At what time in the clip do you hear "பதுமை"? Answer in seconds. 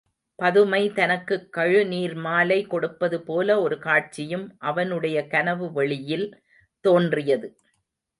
0.35-0.91